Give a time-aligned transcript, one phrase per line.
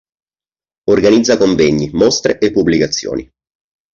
[0.93, 3.29] Organizza convegni, mostre e pubblicazioni.